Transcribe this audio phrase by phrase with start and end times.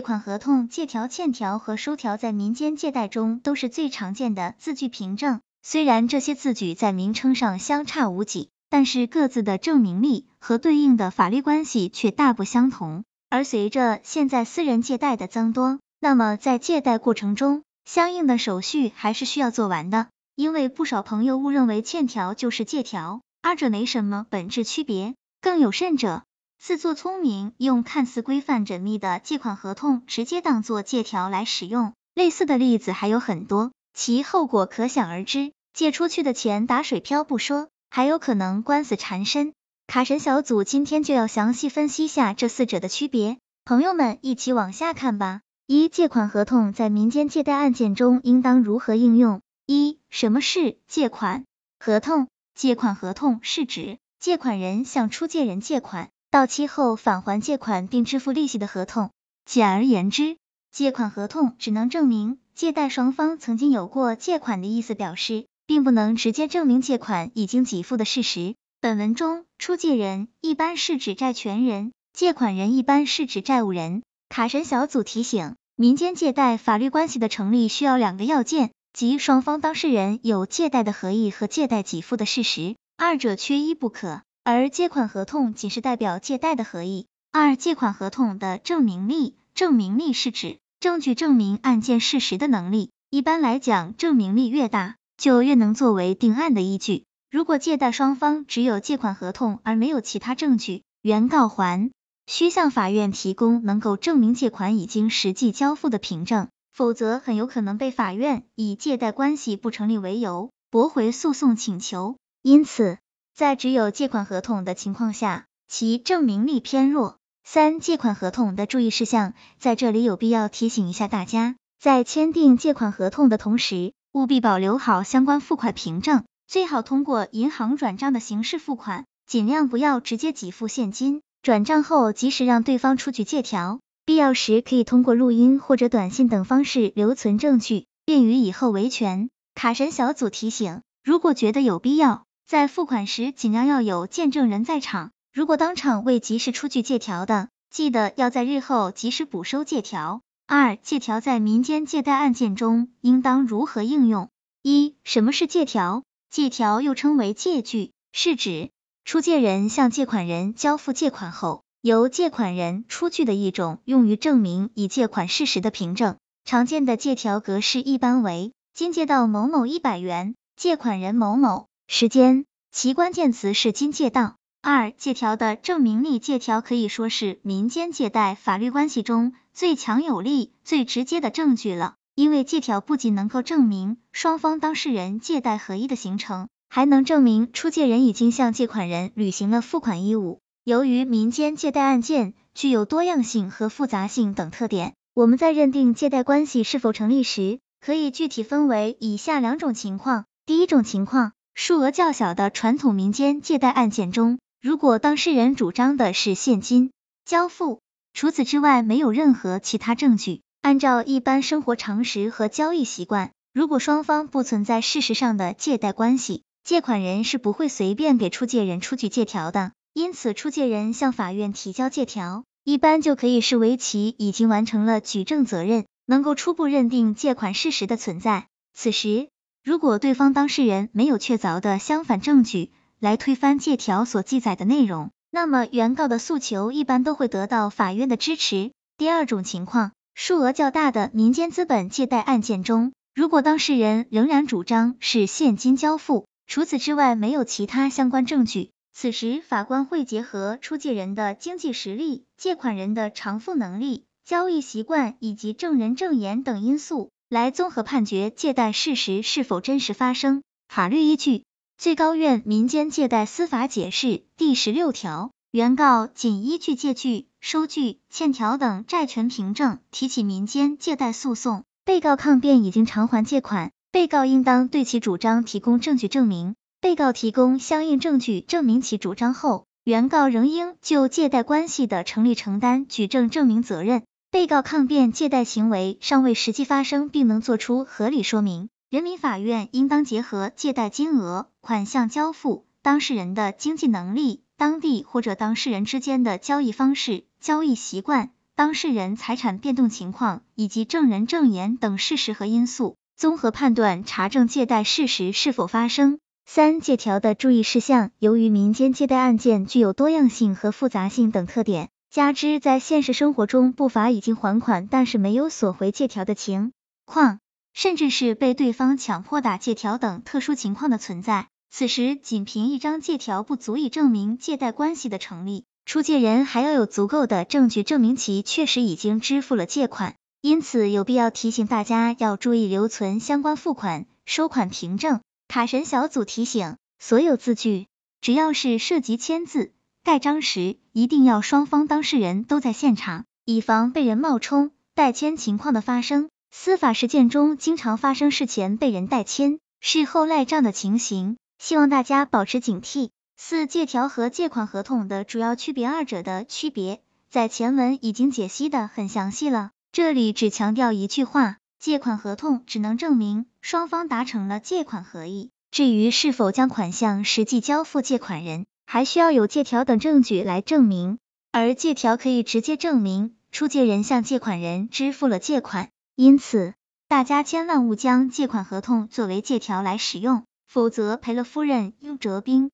[0.00, 5.42] 借款合同、借条、欠条和收条在民间借贷中都是最常见的字据凭证。
[5.62, 13.04] 虽然这些字据在名称上相差无几，但是各自的证明力和对应的法律关系却大不相同。
[13.28, 20.06] 而随着现在私人借贷的增多，那么在借贷过程中，相应的手续还是需要做完的。
[20.34, 25.14] 因为不少朋友误认为欠条就是借条，二者没什么本质区别。
[25.42, 26.22] 更有甚者，
[26.62, 31.94] 自作聪明，用看似规范缜密的借款合同直接当做借条来使用。
[32.14, 33.72] 类似的例子还有很多。
[33.94, 39.54] 其后果可想而知，借出去的钱打水漂不说，还有可能官司缠身。
[39.86, 45.40] 卡神小组今天就要详细分析下这四者的区别，朋友们一起往下看吧。
[45.66, 49.40] 一、借款合同在民间借贷案件中应当如何应用？
[49.64, 51.46] 一、什么是借款
[51.78, 52.28] 合同？
[52.54, 59.10] 借款合同是指借款人向出借人借款，到期后返还借款并支付利息的合同。
[59.46, 60.36] 简而言之，
[60.70, 62.38] 借款合同只能证明。
[62.54, 68.54] 借贷双方曾经有过借款的意思表示，并不能直接证明借款已经给付的事实。
[68.80, 74.02] 本文中，出借人一般是指债权人，借款人一般是指债务人。
[74.28, 84.22] 卡神小组提醒，民间借贷法律关系的成立需要两个要件，即双方当事人有借贷的合意和借贷给付的事实，二者缺一不可。
[84.50, 87.06] 而借款合同仅是代表借贷的合意。
[87.30, 90.58] 二、借款合同的证明力，证明力是指。
[90.80, 97.04] 证据证明案件事实的能力，一般来讲，证明力越大，就越能作为定案的依据。
[97.30, 101.92] 如果借贷双方只有借款合同而没有其他证据，原告还
[102.26, 112.16] 需向法院提供能够证明借款已经实际交付的凭证，否则很有可能被法院以借贷关系不成立为由驳回诉讼请求。
[112.42, 112.98] 因此，
[113.34, 117.16] 在只有借款合同的情况下，其证明力偏弱。
[117.42, 139.30] 三、借款合同的注意事项，在这里有必要提醒一下大家，在签订借款合同的同时，务必保留好相关付款凭证，最好通过银行转账的形式付款，尽量不要直接给付现金，转账后及时让对方出具借条，必要时可以通过录音或者短信等方式留存证据，便于以后维权。
[139.54, 145.12] 卡神小组提醒，如果觉得有必要，在付款时尽量要有见证人在场。
[145.32, 150.20] 如果当场未及时出具借条的，记得要在日后及时补收借条。
[150.48, 154.30] 二、借条在民间借贷案件中应当如何应用？
[154.64, 156.02] 一、什么是借条？
[156.28, 158.70] 借条又称为借据，是指
[159.04, 166.16] 出借人向借款人交付借款后，由借款人出具的一种用于证明已借款事实的凭证。
[166.44, 174.36] 常见的借条格式一般为：今借到某某一百元，借款人某某，时间，其关键词是今借到。
[174.62, 181.96] 二、借条的证明力，借条可以说是民间借贷法律关系中最强有力、最直接的证据了。
[182.14, 190.38] 因为借条不仅能够证明双方当事人借贷合一的形成，还能证明出借人已经向借款人履行了付款义务。
[190.62, 200.26] 由于民间借贷案件具有多样性和复杂性等特点，我们在认定借贷关系是否成立时，可以具体分为以下两种情况。
[200.46, 204.38] 第一种情况，数额较小的传统民间借贷案件中。
[204.60, 206.90] 如果当事人主张的是现金
[207.24, 207.80] 交付，
[208.12, 219.72] 除此之外没有任何其他证据，按照一般生活常识和交易习惯，如果双方不存在事实上的借贷关系，借款人是不会随便给出借人出具借条的。
[219.92, 228.46] 因此，出借人向法院提交借条，一般就可以视为其已经完成了举证责任，能够初步认定借款事实的存在。
[228.72, 229.28] 此时，
[229.62, 238.72] 如果对方当事人没有确凿的相反证据，来推翻借条所记载的内容，那么原告的诉求一般都会得到法院的支持。
[238.96, 260.42] 第二种情况，数额较大的民间资本借贷案件中，如果当事人仍然主张是现金交付，除此之外没有其他相关证据，此时法官会结合出借人的经济实力、借款人的偿付能力、交易习惯以及证人证言等因素，来综合判决借贷事实是否真实发生。
[260.68, 261.44] 法律依据。
[261.78, 276.54] 最高院民间借贷司法解释第十六条，原告仅依据借据、收据、欠条等债权凭证提起民间借贷诉讼，被告抗辩已经偿还借款，被告应当对其主张提供证据证明。
[276.80, 284.02] 被告提供相应证据证明其主张后，原告仍应就借贷关系的成立承担举证证明责任。
[284.32, 288.68] 被告抗辩借贷行为尚未实际发生，并能作出合理说明。
[288.88, 306.20] 人民法院应当结合借贷金额、款项交付、当事人的经济能力、当地或者当事人之间的交易方式、交易习惯、当事人财产变动情况以及证人证言等事实和因素，综合判断查证借贷事实是否发生。
[306.46, 316.72] 三、借条的注意事项，由于民间借贷案件具有多样性和复杂性等特点，加之在现实生活中不乏已经还款但是没有索回借条的情
[317.04, 317.38] 况，
[317.72, 335.20] 甚至是被对方强迫打借条等特殊情况的存在，此时仅凭一张借条不足以证明借贷关系的成立，出借人还要有足够的证据证明其确实已经支付了借款，因此有必要提醒大家要注意留存相关付款、收款凭证。
[335.46, 337.86] 卡神小组提醒：所有字据，
[338.20, 346.30] 只要是涉及签字、盖章时，一定要双方当事人都在现场，以防被人冒充代签情况的发生。
[346.50, 353.10] 司法实践中经常发生事前被人代签，事后赖账的情形，希望大家保持警惕。
[353.36, 361.58] 四、借条和借款合同的主要区别，二者的区别在前文已经解析的很详细了，这里只强调一句话。
[361.78, 371.18] 借款合同只能证明双方达成了借款合意，至于是否将款项实际交付借款人，还需要有借条等证据来证明。
[371.52, 376.74] 而借条可以直接证明出借人向借款人支付了借款，因此
[377.06, 382.72] 大家千万勿将借款合同作为借条来使用，否则赔了夫人又折兵。